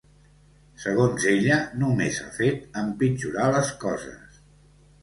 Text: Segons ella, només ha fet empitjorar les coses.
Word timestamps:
Segons 0.85 1.27
ella, 1.33 1.59
només 1.83 2.19
ha 2.25 2.27
fet 2.41 2.67
empitjorar 2.85 3.53
les 3.59 3.75
coses. 3.87 4.43